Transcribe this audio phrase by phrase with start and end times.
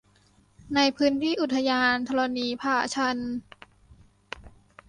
[0.75, 3.17] ในพื้นที่อุทยานธรณีผาชัน